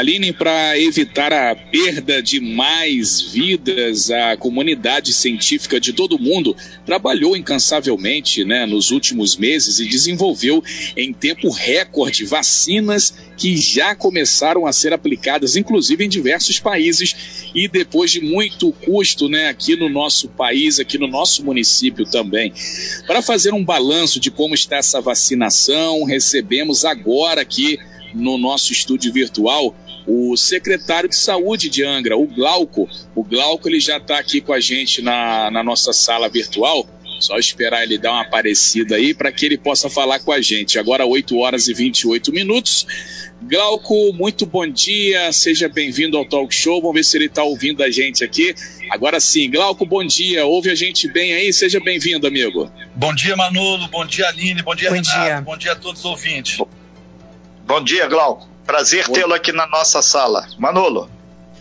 [0.00, 6.56] Aline, para evitar a perda de mais vidas, a comunidade científica de todo o mundo
[6.86, 10.64] trabalhou incansavelmente né, nos últimos meses e desenvolveu
[10.96, 17.68] em tempo recorde vacinas que já começaram a ser aplicadas, inclusive em diversos países, e
[17.68, 22.54] depois de muito custo né, aqui no nosso país, aqui no nosso município também.
[23.06, 27.78] Para fazer um balanço de como está essa vacinação, recebemos agora aqui
[28.14, 29.74] no nosso estúdio virtual
[30.06, 32.88] o secretário de saúde de Angra, o Glauco.
[33.14, 36.86] O Glauco ele já está aqui com a gente na, na nossa sala virtual.
[37.20, 40.78] Só esperar ele dar uma aparecida aí para que ele possa falar com a gente.
[40.78, 42.86] Agora 8 horas e 28 minutos.
[43.42, 46.80] Glauco, muito bom dia, seja bem-vindo ao Talk Show.
[46.80, 48.54] Vamos ver se ele está ouvindo a gente aqui.
[48.90, 50.46] Agora sim, Glauco, bom dia.
[50.46, 51.52] Ouve a gente bem aí?
[51.52, 52.72] Seja bem-vindo, amigo.
[52.94, 53.86] Bom dia, Manolo.
[53.88, 54.62] Bom dia, Aline.
[54.62, 55.20] Bom dia, bom Renato.
[55.20, 55.40] Dia.
[55.42, 56.56] Bom dia a todos os ouvintes.
[56.56, 56.79] Bom
[57.78, 58.48] dia, Glauco.
[58.64, 60.48] Prazer tê-lo aqui na nossa sala.
[60.58, 61.10] Manolo.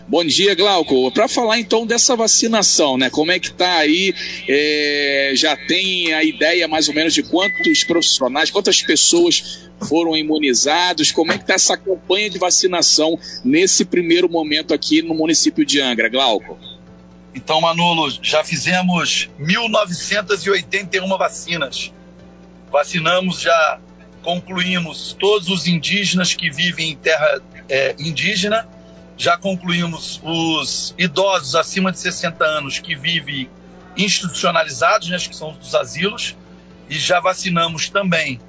[0.08, 1.12] Bom dia, Glauco.
[1.12, 3.12] Para falar então dessa vacinação, né?
[3.12, 4.16] Como é que tá aí?
[4.48, 11.12] É, já tem a ideia mais ou menos de quantos profissionais, quantas pessoas foram imunizados?
[11.12, 15.80] Como é que tá essa campanha de vacinação nesse primeiro momento aqui no município de
[15.80, 16.58] Angra, Glauco?
[17.36, 21.94] Então, Manolo, já fizemos 1.981 vacinas.
[22.72, 23.80] Vacinamos já
[24.24, 28.68] concluímos todos os indígenas que vivem em terra é, indígena,
[29.18, 33.50] já concluímos os idosos acima de 60 anos que vivem
[33.98, 36.36] institucionalizados, né, que são dos asilos,
[36.90, 38.40] e já vacinamos também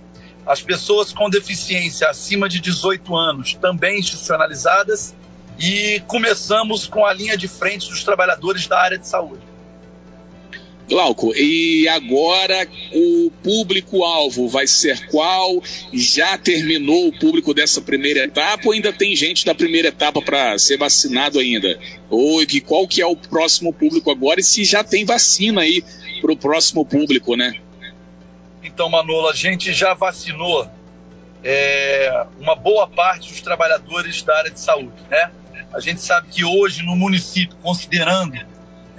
[0.47, 5.15] as pessoas com deficiência acima de 18 anos, também institucionalizadas,
[5.59, 9.50] e começamos com a linha de frente dos trabalhadores da área de saúde.
[10.91, 15.63] Glauco, e agora o público-alvo vai ser qual?
[15.93, 20.59] Já terminou o público dessa primeira etapa ou ainda tem gente da primeira etapa para
[20.59, 21.79] ser vacinado ainda?
[22.11, 25.81] Ou qual que é o próximo público agora e se já tem vacina aí
[26.21, 27.55] para o próximo público, né?
[28.61, 30.69] Então, Manolo, a gente já vacinou
[31.45, 35.31] é, uma boa parte dos trabalhadores da área de saúde, né?
[35.73, 38.50] A gente sabe que hoje no município, considerando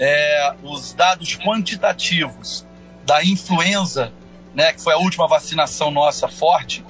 [0.01, 2.66] é, os dados quantitativos
[3.06, 4.12] da influenza,
[4.56, 6.84] né, que foi a última vacinação nossa forte,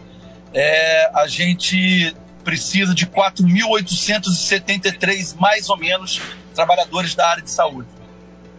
[0.54, 6.22] é, a gente precisa de 4.873, mais ou menos,
[6.56, 7.90] trabalhadores da área de saúde.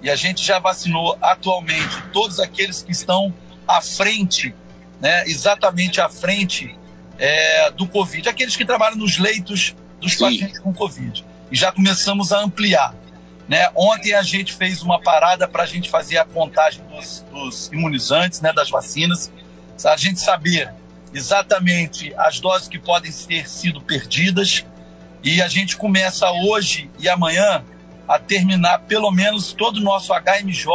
[0.03, 3.33] E a gente já vacinou atualmente todos aqueles que estão
[3.67, 4.55] à frente,
[5.01, 6.79] né, exatamente à frente
[7.19, 10.25] é, do Covid, aqueles que trabalham nos leitos dos Sim.
[10.25, 11.25] pacientes com Covid.
[11.51, 12.95] E já começamos a ampliar.
[13.49, 13.69] Né?
[13.75, 18.41] Ontem a gente fez uma parada para a gente fazer a contagem dos, dos imunizantes,
[18.41, 19.31] né, das vacinas,
[19.85, 20.73] a gente saber
[21.13, 24.65] exatamente as doses que podem ter sido perdidas
[25.25, 27.65] e a gente começa hoje e amanhã
[28.09, 30.67] a terminar pelo menos todo o nosso HMJ,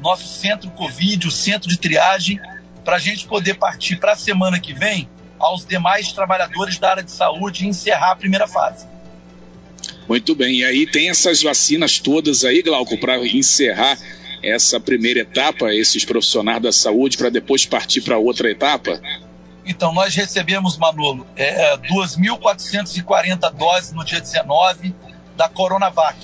[0.00, 2.40] nosso centro Covid, o centro de triagem,
[2.84, 5.08] para a gente poder partir para a semana que vem
[5.38, 8.86] aos demais trabalhadores da área de saúde e encerrar a primeira fase.
[10.08, 10.56] Muito bem.
[10.56, 13.98] E aí tem essas vacinas todas aí, Glauco, para encerrar
[14.42, 19.00] essa primeira etapa, esses profissionais da saúde, para depois partir para outra etapa?
[19.66, 24.94] Então, nós recebemos, Manolo, é, 2.440 doses no dia 19
[25.36, 26.18] da Coronavac,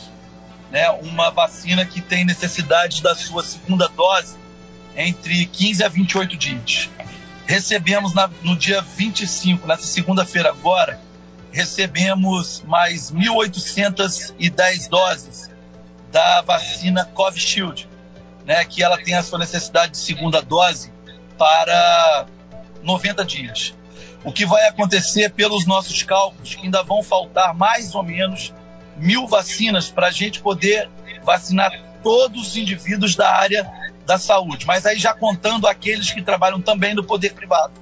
[0.70, 0.90] né?
[0.90, 4.36] uma vacina que tem necessidade da sua segunda dose
[4.96, 6.88] entre 15 a 28 dias.
[7.46, 10.98] Recebemos na, no dia 25, nessa segunda-feira agora,
[11.54, 15.48] recebemos mais 1.810 doses
[16.10, 17.88] da vacina Covishield,
[18.44, 20.92] né, que ela tem a sua necessidade de segunda dose
[21.38, 22.26] para
[22.82, 23.72] 90 dias.
[24.24, 28.52] O que vai acontecer pelos nossos cálculos, que ainda vão faltar mais ou menos
[28.96, 30.90] mil vacinas para a gente poder
[31.22, 31.70] vacinar
[32.02, 33.70] todos os indivíduos da área
[34.04, 37.72] da saúde, mas aí já contando aqueles que trabalham também no poder privado.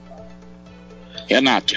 [1.26, 1.74] Renato.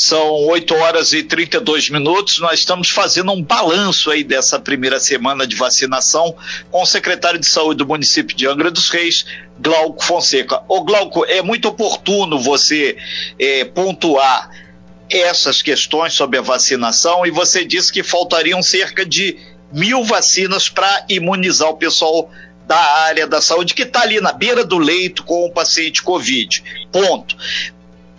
[0.00, 2.38] São 8 horas e 32 minutos.
[2.38, 6.34] Nós estamos fazendo um balanço aí dessa primeira semana de vacinação
[6.70, 9.26] com o secretário de saúde do município de Angra dos Reis,
[9.58, 10.62] Glauco Fonseca.
[10.66, 12.96] Ô Glauco, é muito oportuno você
[13.38, 14.50] é, pontuar
[15.10, 19.36] essas questões sobre a vacinação e você disse que faltariam cerca de
[19.70, 22.30] mil vacinas para imunizar o pessoal
[22.66, 26.88] da área da saúde que está ali na beira do leito com o paciente Covid.
[26.90, 27.36] Ponto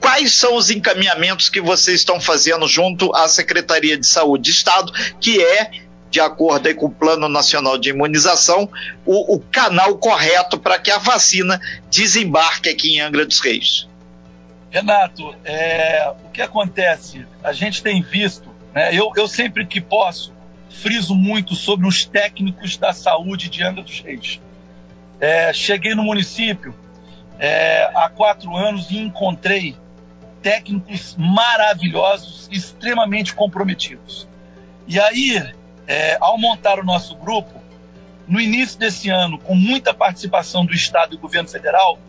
[0.02, 4.92] quais são os encaminhamentos que vocês estão fazendo junto à Secretaria de Saúde de Estado,
[5.20, 5.72] que é,
[6.10, 8.68] de acordo com o Plano Nacional de Imunização,
[9.06, 13.88] o, o canal correto para que a vacina desembarque aqui em Angra dos Reis?
[14.72, 17.26] Renato, é, o que acontece?
[17.44, 18.96] A gente tem visto Né?
[18.96, 20.34] Eu, eu sempre que posso
[20.70, 24.42] friso muito sobre os técnicos da saúde de Angra dos Reis.
[25.20, 26.74] É, cheguei no município
[27.38, 29.76] é, há quatro anos e encontrei
[30.42, 34.28] técnicos maravilhosos, extremamente comprometidos.
[34.88, 35.54] E aí,
[35.88, 37.62] é, ao montar o nosso grupo,
[38.28, 42.00] no início desse ano, com muita participação do Estado e do governo federal,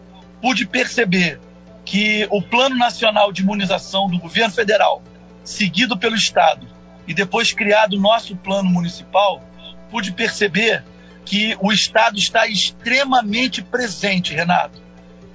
[0.41, 1.41] pude perceber
[1.85, 5.03] que o Plano Nacional de Imunização do governo federal,
[5.45, 6.67] seguido pelo Estado,
[7.07, 9.43] e depois criado o nosso plano municipal,
[9.91, 10.85] pude perceber
[11.25, 14.81] que o Estado está extremamente presente, Renato.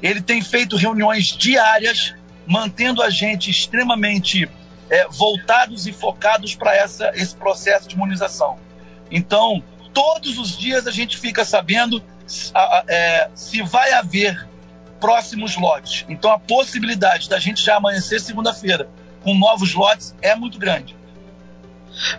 [0.01, 2.13] Ele tem feito reuniões diárias,
[2.47, 4.49] mantendo a gente extremamente
[4.89, 8.57] é, voltados e focados para esse processo de imunização.
[9.11, 9.61] Então,
[9.93, 12.01] todos os dias a gente fica sabendo
[12.87, 14.47] é, se vai haver
[14.99, 16.05] próximos lotes.
[16.09, 18.89] Então a possibilidade da gente já amanhecer segunda-feira
[19.23, 20.95] com novos lotes é muito grande.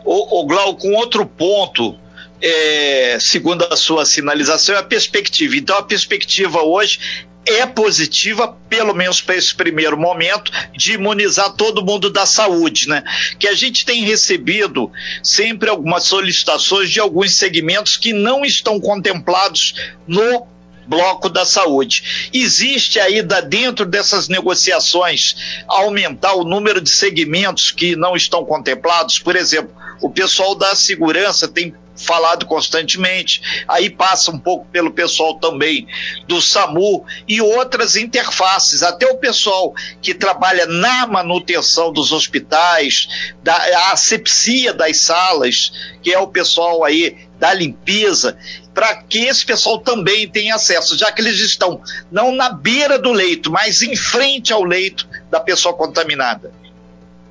[0.04, 1.98] O, o Glauco, um outro ponto,
[2.40, 5.56] é, segundo a sua sinalização, é a perspectiva.
[5.56, 11.84] Então a perspectiva hoje é positiva, pelo menos para esse primeiro momento, de imunizar todo
[11.84, 13.02] mundo da saúde, né?
[13.38, 14.90] Que a gente tem recebido
[15.22, 19.74] sempre algumas solicitações de alguns segmentos que não estão contemplados
[20.06, 20.46] no
[20.86, 22.30] bloco da saúde.
[22.32, 29.18] Existe ainda dentro dessas negociações aumentar o número de segmentos que não estão contemplados?
[29.18, 29.70] Por exemplo,
[30.00, 35.86] o pessoal da segurança tem falado constantemente, aí passa um pouco pelo pessoal também
[36.26, 43.90] do SAMU e outras interfaces, até o pessoal que trabalha na manutenção dos hospitais, da
[43.92, 45.72] asepsia das salas,
[46.02, 48.36] que é o pessoal aí da limpeza,
[48.74, 51.80] para que esse pessoal também tenha acesso, já que eles estão
[52.10, 56.52] não na beira do leito, mas em frente ao leito da pessoa contaminada.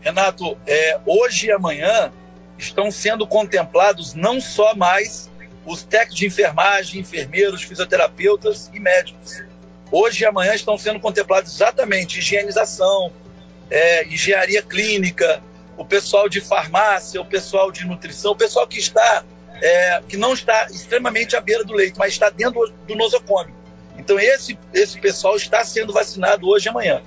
[0.01, 2.11] Renato, é, hoje e amanhã
[2.57, 5.29] estão sendo contemplados não só mais
[5.65, 9.43] os técnicos de enfermagem, enfermeiros, fisioterapeutas e médicos.
[9.91, 13.11] Hoje e amanhã estão sendo contemplados exatamente higienização,
[13.69, 15.41] é, engenharia clínica,
[15.77, 19.23] o pessoal de farmácia, o pessoal de nutrição, o pessoal que está
[19.61, 23.55] é, que não está extremamente à beira do leito, mas está dentro do nosocômio.
[23.97, 27.01] Então esse esse pessoal está sendo vacinado hoje e amanhã.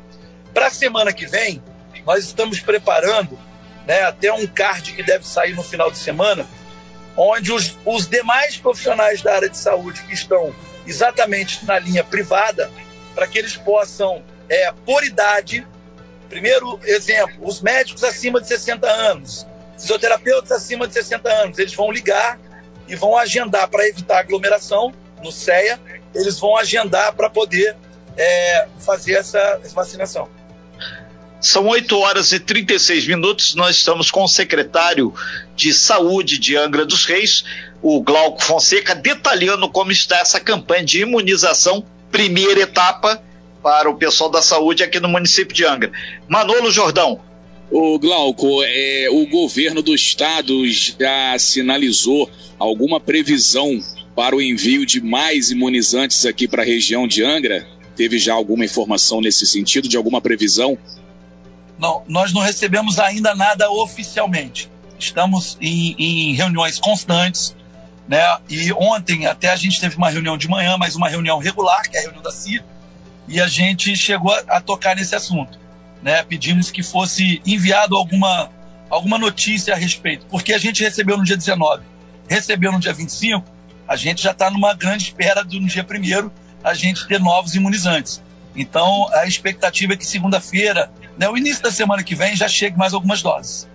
[0.53, 1.63] Para a semana que vem,
[2.05, 3.39] nós estamos preparando
[3.87, 6.47] né, até um card que deve sair no final de semana,
[7.17, 10.55] onde os, os demais profissionais da área de saúde que estão
[10.87, 12.71] exatamente na linha privada,
[13.15, 15.67] para que eles possam, é, por idade,
[16.29, 19.47] primeiro exemplo, os médicos acima de 60 anos,
[19.77, 22.39] fisioterapeutas acima de 60 anos, eles vão ligar
[22.87, 24.93] e vão agendar para evitar aglomeração
[25.23, 25.79] no CEA,
[26.15, 27.77] eles vão agendar para poder
[28.17, 30.29] é, fazer essa vacinação.
[31.41, 33.55] São 8 horas e 36 minutos.
[33.55, 35.15] Nós estamos com o secretário
[35.57, 37.45] de Saúde de Angra dos Reis,
[37.83, 43.23] o Glauco Fonseca, detalhando como está essa campanha de imunização, primeira etapa
[43.63, 45.91] para o pessoal da saúde aqui no município de Angra.
[46.29, 47.21] Manolo Jordão.
[47.71, 52.29] O Glauco, é, o governo do estado já sinalizou
[52.59, 53.81] alguma previsão
[54.15, 57.67] para o envio de mais imunizantes aqui para a região de Angra?
[57.97, 60.77] Teve já alguma informação nesse sentido, de alguma previsão?
[61.81, 64.71] Não, nós não recebemos ainda nada oficialmente.
[64.99, 67.57] Estamos em, em reuniões constantes,
[68.07, 68.23] né?
[68.51, 71.97] E ontem até a gente teve uma reunião de manhã, mas uma reunião regular, que
[71.97, 72.63] é a reunião da CIA,
[73.27, 75.59] e a gente chegou a, a tocar nesse assunto,
[76.03, 76.23] né?
[76.23, 78.51] Pedimos que fosse enviado alguma
[78.91, 81.83] alguma notícia a respeito, porque a gente recebeu no dia 19,
[82.29, 83.47] recebeu no dia 25,
[83.89, 86.31] a gente já está numa grande espera do dia 1
[86.63, 88.21] a gente ter novos imunizantes.
[88.61, 92.77] Então, a expectativa é que segunda-feira, né, o início da semana que vem, já chegue
[92.77, 93.69] mais algumas doses.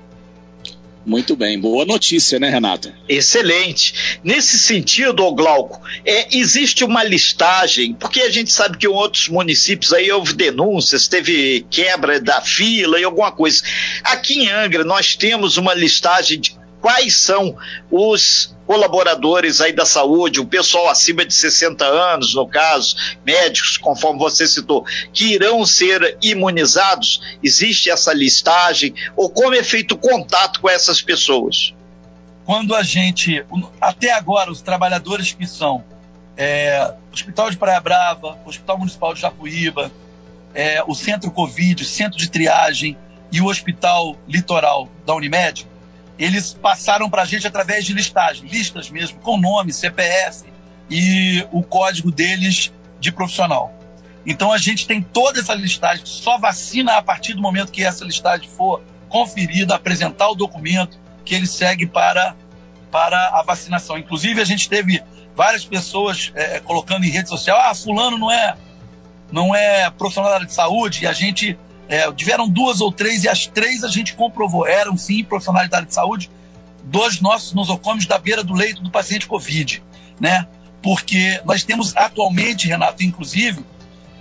[1.06, 2.92] Muito bem, boa notícia, né, Renato?
[3.08, 4.20] Excelente.
[4.24, 9.94] Nesse sentido, Glauco, é, existe uma listagem, porque a gente sabe que em outros municípios
[9.94, 13.62] aí houve denúncias, teve quebra da fila e alguma coisa.
[14.04, 17.58] Aqui em Angra, nós temos uma listagem de quais são
[17.90, 24.20] os colaboradores aí da saúde, o pessoal acima de 60 anos, no caso, médicos, conforme
[24.20, 27.20] você citou, que irão ser imunizados?
[27.42, 28.94] Existe essa listagem?
[29.16, 31.74] Ou como é feito o contato com essas pessoas?
[32.46, 33.44] Quando a gente,
[33.82, 35.84] até agora, os trabalhadores que são
[36.38, 39.92] é, Hospital de Praia Brava, Hospital Municipal de Japuíba,
[40.54, 42.96] é, o Centro Covid, Centro de Triagem
[43.32, 45.66] e o Hospital Litoral da Unimed,
[46.18, 50.46] eles passaram para a gente através de listagem, listas mesmo, com nome, CPF
[50.90, 53.74] e o código deles de profissional.
[54.26, 58.04] Então a gente tem toda essa listagem, só vacina a partir do momento que essa
[58.04, 62.36] listagem for conferido, apresentar o documento que ele segue para,
[62.92, 63.98] para a vacinação.
[63.98, 65.02] Inclusive, a gente teve
[65.36, 68.56] várias pessoas é, colocando em rede social: ah, Fulano não é,
[69.32, 71.58] não é profissional da área de saúde, e a gente.
[71.88, 75.78] É, tiveram duas ou três, e as três a gente comprovou, eram sim profissionais da
[75.78, 76.30] área de saúde,
[76.84, 79.84] dos nossos nosocomes da beira do leito do paciente Covid,
[80.20, 80.48] né?
[80.82, 83.64] Porque nós temos atualmente, Renato, inclusive,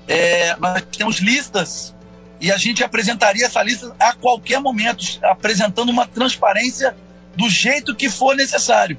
[0.08, 1.94] é, nós temos listas
[2.40, 6.96] e a gente apresentaria essa lista a qualquer momento, apresentando uma transparência
[7.36, 8.98] do jeito que for necessário.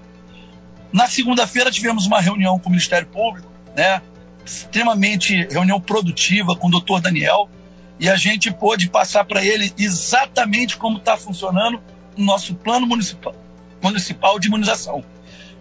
[0.91, 4.01] Na segunda-feira tivemos uma reunião com o Ministério Público, né?
[4.45, 7.50] extremamente reunião produtiva com o doutor Daniel,
[7.99, 11.81] e a gente pôde passar para ele exatamente como está funcionando
[12.17, 13.33] o nosso plano municipal,
[13.81, 15.03] municipal de imunização.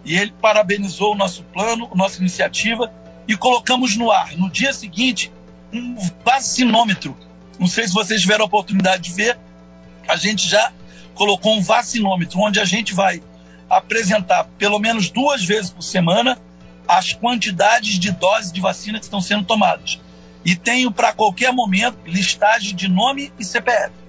[0.03, 2.91] E ele parabenizou o nosso plano, a nossa iniciativa,
[3.27, 5.31] e colocamos no ar, no dia seguinte,
[5.73, 7.17] um vacinômetro.
[7.59, 9.37] Não sei se vocês tiveram a oportunidade de ver,
[10.07, 10.71] a gente já
[11.15, 13.23] colocou um vacinômetro, onde a gente vai
[13.69, 16.37] apresentar pelo menos duas vezes por semana
[16.87, 19.99] as quantidades de doses de vacina que estão sendo tomadas.
[20.45, 24.05] E tenho para qualquer momento listagem de nome e CPF.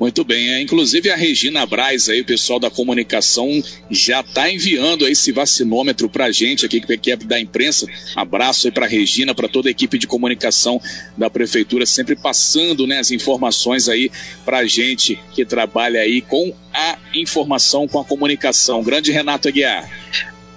[0.00, 3.48] Muito bem, é, inclusive a Regina Braz aí, o pessoal da comunicação
[3.90, 7.84] já está enviando esse vacinômetro para a gente aqui, que é da imprensa.
[8.14, 10.80] Abraço aí para Regina, para toda a equipe de comunicação
[11.16, 14.08] da prefeitura, sempre passando né, as informações aí
[14.44, 18.84] para a gente que trabalha aí com a informação, com a comunicação.
[18.84, 19.90] Grande Renato Aguiar.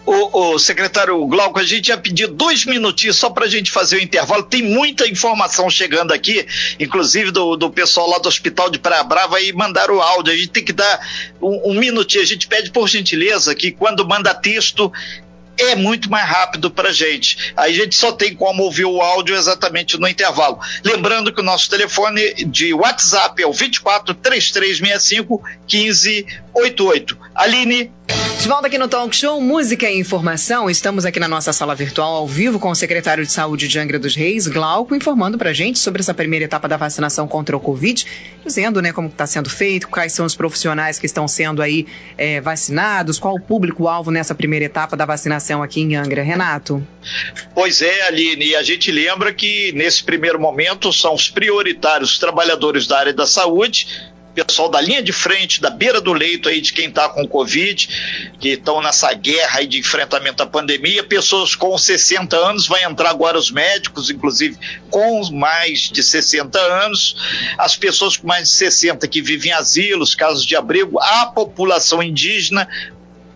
[0.05, 3.97] O, o, secretário Glauco, a gente ia pedir dois minutinhos só para a gente fazer
[3.97, 4.43] o intervalo.
[4.43, 6.45] Tem muita informação chegando aqui,
[6.79, 10.33] inclusive do, do pessoal lá do Hospital de Praia Brava, e mandaram o áudio.
[10.33, 10.99] A gente tem que dar
[11.39, 12.23] um, um minutinho.
[12.23, 14.91] A gente pede por gentileza que quando manda texto,
[15.57, 17.53] é muito mais rápido para gente.
[17.55, 20.59] Aí a gente só tem como ouvir o áudio exatamente no intervalo.
[20.83, 25.41] Lembrando que o nosso telefone de WhatsApp é o 24 3365
[25.71, 27.17] 1588.
[27.35, 27.91] Aline.
[28.41, 30.67] De volta aqui no Talk Show, música e informação.
[30.67, 33.99] Estamos aqui na nossa sala virtual ao vivo com o secretário de Saúde de Angra
[33.99, 38.03] dos Reis, Glauco, informando pra gente sobre essa primeira etapa da vacinação contra o Covid,
[38.43, 41.85] dizendo né, como está sendo feito, quais são os profissionais que estão sendo aí
[42.17, 46.23] é, vacinados, qual o público-alvo nessa primeira etapa da vacinação aqui em Angra.
[46.23, 46.85] Renato?
[47.53, 52.87] Pois é, Aline, e a gente lembra que nesse primeiro momento são os prioritários trabalhadores
[52.87, 56.73] da área da saúde pessoal da linha de frente, da beira do leito aí de
[56.73, 61.77] quem está com Covid, que estão nessa guerra aí de enfrentamento à pandemia, pessoas com
[61.77, 64.57] 60 anos, vai entrar agora os médicos, inclusive
[64.89, 67.15] com mais de 60 anos,
[67.57, 72.01] as pessoas com mais de 60 que vivem em asilos, casos de abrigo, a população
[72.01, 72.67] indígena,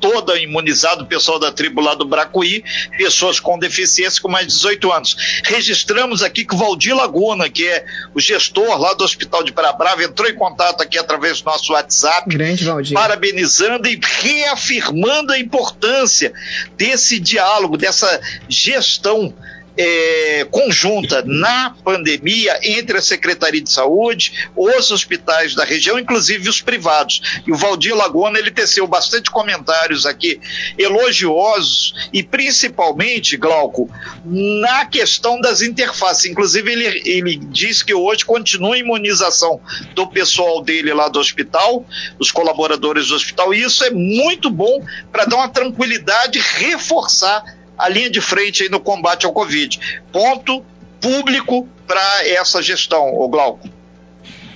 [0.06, 2.64] toda imunizada, o pessoal da tribo lá do Bracuí,
[2.96, 5.42] pessoas com deficiência com mais de 18 anos.
[5.44, 7.84] Registramos aqui que o Valdir Laguna, que é
[8.14, 12.30] o gestor lá do Hospital de Brava, entrou em contato aqui através do nosso WhatsApp,
[12.30, 12.94] Grande Valdir.
[12.94, 16.32] parabenizando e reafirmando a importância
[16.78, 19.34] desse diálogo, dessa gestão
[19.78, 26.62] é, conjunta na pandemia entre a Secretaria de Saúde, os hospitais da região, inclusive os
[26.62, 27.42] privados.
[27.46, 30.40] E o Valdir Laguna ele teceu bastante comentários aqui
[30.78, 33.90] elogiosos e principalmente, Glauco,
[34.24, 36.26] na questão das interfaces.
[36.26, 39.60] Inclusive ele, ele diz que hoje continua a imunização
[39.94, 41.86] do pessoal dele lá do hospital,
[42.20, 47.44] os colaboradores do hospital, e isso é muito bom para dar uma tranquilidade, reforçar
[47.78, 50.04] a linha de frente aí no combate ao Covid.
[50.12, 50.64] Ponto
[51.02, 53.70] público para essa gestão, o Glauco.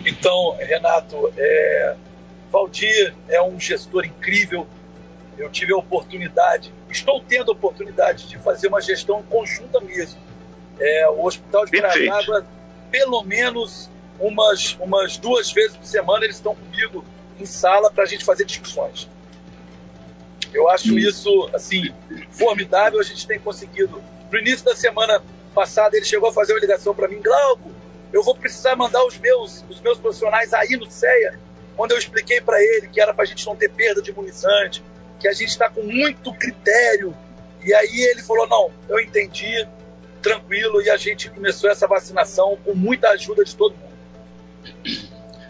[0.06, 1.96] Então, Renato, é,
[2.52, 4.68] Valdir é um gestor incrível.
[5.38, 10.20] Eu tive a oportunidade, estou tendo a oportunidade de fazer uma gestão conjunta mesmo.
[10.80, 12.46] É, o Hospital de Piracaba,
[12.92, 17.06] pelo menos umas, umas duas vezes por semana, eles estão comigo
[17.40, 19.08] em sala para a gente fazer discussões.
[20.54, 21.94] Eu acho isso, assim,
[22.32, 23.00] formidável.
[23.00, 24.02] A gente tem conseguido.
[24.32, 25.22] No início da semana
[25.54, 27.72] passada, ele chegou a fazer uma ligação para mim, Glauco,
[28.12, 31.40] eu vou precisar mandar os meus, os meus profissionais aí no CEA,
[31.76, 34.84] quando eu expliquei para ele que era para a gente não ter perda de imunizante,
[35.20, 37.16] que a gente está com muito critério.
[37.64, 39.68] E aí ele falou: não, eu entendi,
[40.22, 43.90] tranquilo, e a gente começou essa vacinação com muita ajuda de todo mundo.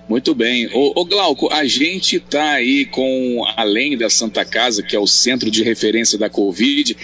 [0.10, 0.68] Muito bem.
[0.74, 5.06] Ô, ô Glauco, a gente está aí com, além da Santa Casa, que é o
[5.06, 6.98] centro de referência da Covid,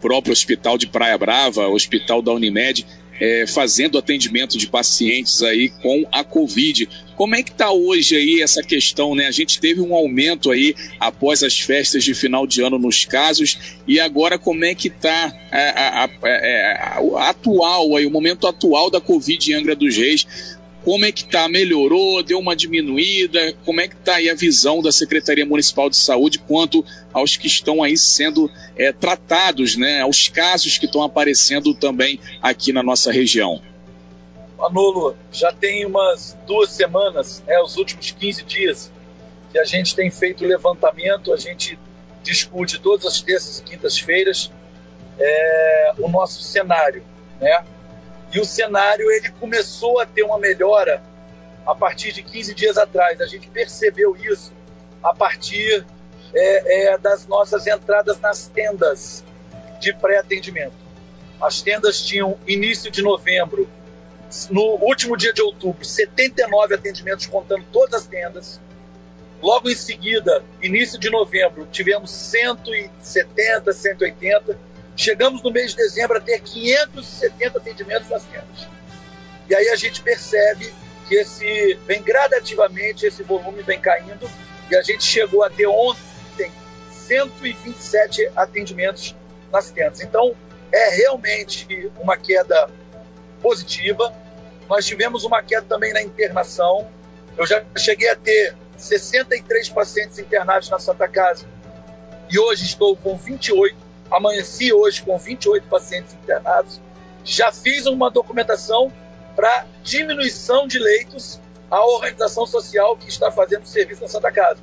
[0.00, 2.84] próprio Hospital de Praia Brava, Hospital da Unimed,
[3.20, 6.88] é, fazendo atendimento de pacientes aí com a Covid.
[7.14, 9.28] Como é que está hoje aí essa questão, né?
[9.28, 13.78] A gente teve um aumento aí após as festas de final de ano nos casos
[13.86, 18.90] e agora como é que está a, a, a, a, atual aí, o momento atual
[18.90, 20.26] da Covid em Angra dos Reis?
[20.86, 21.48] Como é que tá?
[21.48, 22.22] Melhorou?
[22.22, 23.52] Deu uma diminuída?
[23.64, 27.48] Como é que tá aí a visão da Secretaria Municipal de Saúde quanto aos que
[27.48, 30.02] estão aí sendo é, tratados, né?
[30.02, 33.60] Aos casos que estão aparecendo também aqui na nossa região?
[34.56, 38.92] Manolo, já tem umas duas semanas, né, os últimos 15 dias,
[39.50, 41.76] que a gente tem feito levantamento, a gente
[42.22, 44.52] discute todas as terças e quintas-feiras
[45.18, 47.02] é, o nosso cenário,
[47.40, 47.64] né?
[48.32, 51.02] E o cenário ele começou a ter uma melhora
[51.66, 53.20] a partir de 15 dias atrás.
[53.20, 54.52] A gente percebeu isso
[55.02, 55.84] a partir
[56.34, 59.24] é, é, das nossas entradas nas tendas
[59.80, 60.74] de pré-atendimento.
[61.40, 63.68] As tendas tinham início de novembro,
[64.50, 68.60] no último dia de outubro, 79 atendimentos contando todas as tendas.
[69.42, 74.58] Logo em seguida, início de novembro, tivemos 170, 180
[74.96, 78.66] Chegamos no mês de dezembro a ter 570 atendimentos nas tendas.
[79.48, 80.72] E aí a gente percebe
[81.06, 84.28] que esse vem gradativamente, esse volume vem caindo,
[84.70, 86.50] e a gente chegou a ter ontem
[86.90, 89.14] 127 atendimentos
[89.52, 90.00] nas tendas.
[90.00, 90.34] Então,
[90.72, 92.68] é realmente uma queda
[93.40, 94.12] positiva.
[94.68, 96.90] Nós tivemos uma queda também na internação.
[97.36, 101.46] Eu já cheguei a ter 63 pacientes internados na Santa Casa
[102.28, 106.80] e hoje estou com 28 amanheci hoje com 28 pacientes internados.
[107.24, 108.92] Já fiz uma documentação
[109.34, 114.60] para diminuição de leitos à organização social que está fazendo serviço na Santa Casa.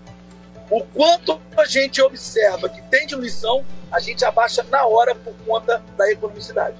[0.70, 5.84] O quanto a gente observa que tem diminuição, a gente abaixa na hora por conta
[5.98, 6.76] da economicidade.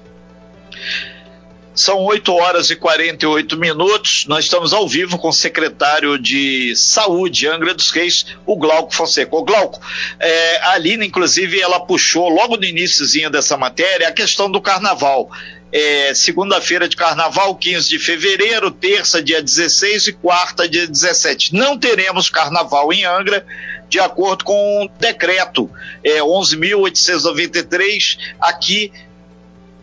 [1.74, 4.26] São 8 horas e 48 minutos.
[4.26, 9.34] Nós estamos ao vivo com o secretário de Saúde, Angra dos Reis, o Glauco Fonseca.
[9.34, 9.80] O Glauco,
[10.20, 15.28] é, a Alina, inclusive, ela puxou logo no iníciozinho dessa matéria a questão do carnaval.
[15.72, 21.52] É, segunda-feira de carnaval, 15 de fevereiro, terça, dia 16 e quarta, dia 17.
[21.52, 23.44] Não teremos carnaval em Angra,
[23.88, 25.68] de acordo com o decreto
[26.04, 28.92] é, 11.893, aqui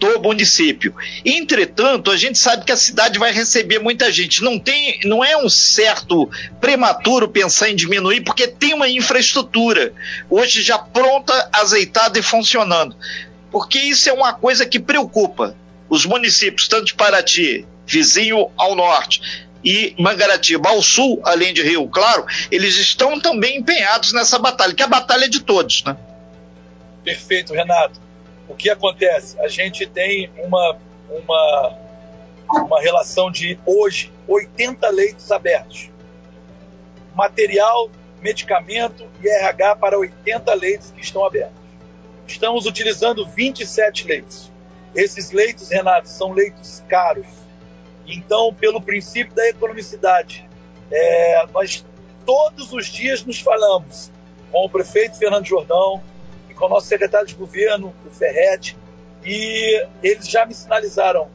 [0.02, 0.96] do município.
[1.24, 4.44] Entretanto, a gente sabe que a cidade vai receber muita gente.
[4.44, 6.28] Não tem, não é um certo
[6.60, 9.94] prematuro pensar em diminuir, porque tem uma infraestrutura
[10.28, 12.96] hoje já pronta, azeitada e funcionando.
[13.52, 15.56] Porque isso é uma coisa que preocupa
[15.88, 19.22] os municípios, tanto de Paraty, vizinho ao norte,
[19.64, 24.82] e Mangaratiba ao sul, além de Rio Claro, eles estão também empenhados nessa batalha, que
[24.82, 25.96] é a batalha de todos, né?
[27.04, 28.11] Perfeito, Renato
[28.52, 29.40] o que acontece?
[29.40, 30.78] A gente tem uma,
[31.10, 31.78] uma,
[32.66, 35.90] uma relação de hoje 80 leitos abertos.
[37.16, 37.90] Material,
[38.22, 41.62] medicamento e RH para 80 leitos que estão abertos.
[42.28, 44.52] Estamos utilizando 27 leitos.
[44.94, 47.28] Esses leitos, Renato, são leitos caros.
[48.06, 50.46] Então, pelo princípio da economicidade,
[50.92, 51.86] é, nós
[52.26, 54.12] todos os dias nos falamos
[54.52, 56.04] com o prefeito Fernando Jordão,
[56.62, 58.78] com o nosso secretário de governo, o Ferretti,
[59.26, 61.28] e eles já me sinalizaram,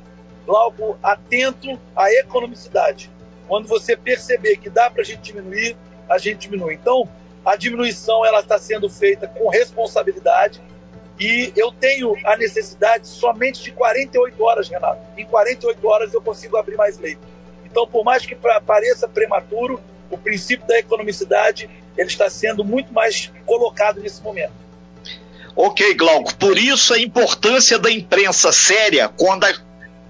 [0.47, 3.11] Glauco, atento à economicidade.
[3.49, 5.77] Quando você perceber que dá para a gente diminuir,
[6.09, 6.75] a gente diminui.
[6.75, 7.09] Então,
[7.45, 10.63] a diminuição ela está sendo feita com responsabilidade
[11.19, 15.01] e eu tenho a necessidade somente de 48 horas, Renato.
[15.19, 17.27] Em 48 horas eu consigo abrir mais leito.
[17.65, 23.33] Então, por mais que pareça prematuro, o princípio da economicidade ele está sendo muito mais
[23.45, 24.66] colocado nesse momento.
[25.57, 29.55] Ok, Glauco, por isso a importância da imprensa séria quando a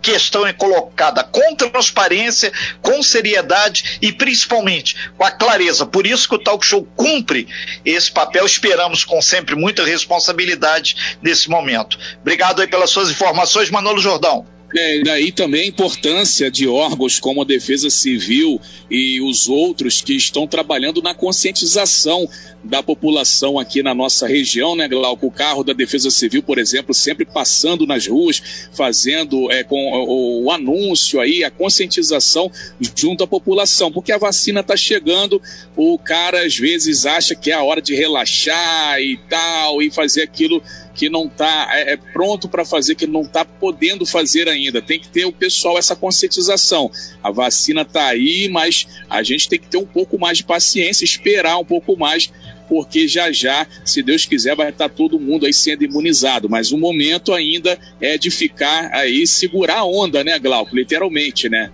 [0.03, 5.87] questão é colocada com transparência, com seriedade e principalmente com a clareza.
[5.87, 7.49] Por isso que o Talk Show cumpre
[7.85, 8.45] esse papel.
[8.45, 11.99] Esperamos com sempre muita responsabilidade nesse momento.
[12.21, 14.47] Obrigado aí pelas suas informações, Manolo Jordão.
[14.75, 20.15] É, daí também a importância de órgãos como a Defesa Civil e os outros que
[20.15, 22.29] estão trabalhando na conscientização
[22.65, 25.29] da população aqui na nossa região, né, Glauco?
[25.29, 30.45] O carro da Defesa Civil, por exemplo, sempre passando nas ruas, fazendo é, com o,
[30.45, 32.51] o anúncio aí, a conscientização
[32.97, 35.41] junto à população, porque a vacina está chegando,
[35.77, 40.23] o cara às vezes acha que é a hora de relaxar e tal, e fazer
[40.23, 40.61] aquilo
[40.97, 44.81] que não está é, é, pronto para fazer, que não está podendo fazer ainda.
[44.81, 46.91] Tem que ter o pessoal essa conscientização.
[47.23, 51.05] A vacina está aí, mas a gente tem que ter um pouco mais de paciência,
[51.05, 52.33] esperar um pouco mais,
[52.67, 56.49] porque já já, se Deus quiser, vai estar tá todo mundo aí sendo imunizado.
[56.49, 60.75] Mas o momento ainda é de ficar aí, segurar a onda, né, Glauco?
[60.75, 61.71] Literalmente, né?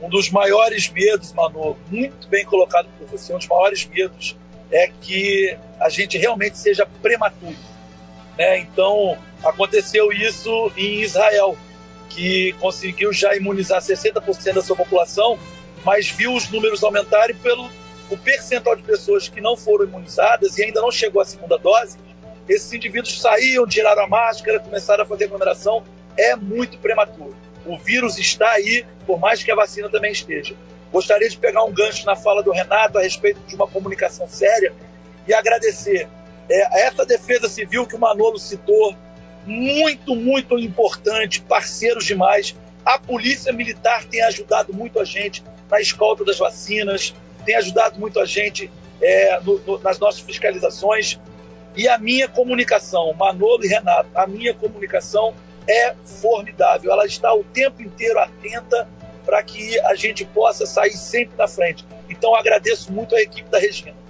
[0.00, 4.36] Um dos maiores medos, Manu, muito bem colocado por você, um dos maiores medos
[4.70, 7.73] é que a gente realmente seja prematuro
[8.36, 8.58] né?
[8.58, 11.56] Então, aconteceu isso em Israel,
[12.08, 15.38] que conseguiu já imunizar 60% da sua população
[15.84, 17.70] mas viu os números aumentarem pelo
[18.10, 21.98] o percentual de pessoas que não foram imunizadas e ainda não chegou à segunda dose.
[22.48, 25.82] Esses indivíduos saíam, tiraram a máscara, começaram a fazer aglomeração.
[26.16, 27.34] É muito prematuro.
[27.64, 30.54] O vírus está aí, por mais que a vacina também esteja.
[30.92, 34.72] Gostaria de pegar um gancho na fala do Renato a respeito de uma comunicação séria
[35.26, 36.06] e agradecer
[36.48, 38.94] é, essa defesa civil que o Manolo citou,
[39.46, 42.54] muito, muito importante, parceiros demais.
[42.84, 48.20] A Polícia Militar tem ajudado muito a gente na escolta das vacinas, tem ajudado muito
[48.20, 51.18] a gente é, no, no, nas nossas fiscalizações.
[51.76, 55.34] E a minha comunicação, Manolo e Renato, a minha comunicação
[55.68, 56.92] é formidável.
[56.92, 58.88] Ela está o tempo inteiro atenta
[59.24, 61.84] para que a gente possa sair sempre na frente.
[62.08, 64.03] Então agradeço muito a equipe da Regina.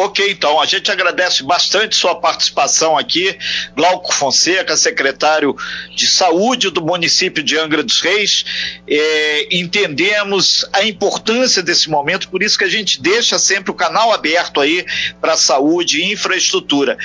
[0.00, 3.36] Ok, então, a gente agradece bastante sua participação aqui.
[3.74, 5.56] Glauco Fonseca, secretário
[5.92, 8.44] de Saúde do município de Angra dos Reis.
[8.86, 14.12] É, entendemos a importância desse momento, por isso que a gente deixa sempre o canal
[14.12, 14.86] aberto aí
[15.20, 16.96] para saúde e infraestrutura.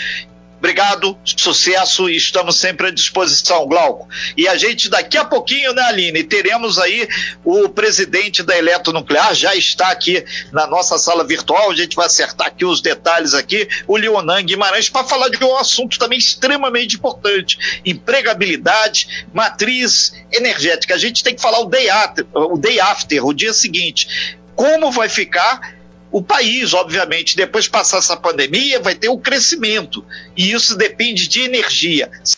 [0.64, 4.08] Obrigado, sucesso e estamos sempre à disposição, Glauco.
[4.38, 7.06] E a gente daqui a pouquinho, né, Aline, teremos aí
[7.44, 10.24] o presidente da Eletronuclear, já está aqui
[10.54, 14.88] na nossa sala virtual, a gente vai acertar aqui os detalhes aqui, o Leonan Guimarães,
[14.88, 20.96] para falar de um assunto também extremamente importante, empregabilidade, matriz energética.
[20.96, 24.38] A gente tem que falar o day after, o, day after, o dia seguinte.
[24.56, 25.83] Como vai ficar
[26.14, 30.06] o país, obviamente, depois de passar essa pandemia, vai ter um crescimento.
[30.38, 32.12] E isso depende de energia.